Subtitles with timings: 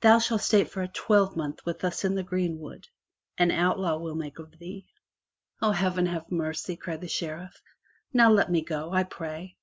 [0.00, 2.86] Thou shalt stay for a twelvemonth with us in the greenwood—
[3.36, 4.86] an outlaw we'll make of thee!"
[5.60, 7.60] "O, heaven have mercy," cried the Sheriff.
[8.10, 9.58] "Now let me go, I pray!"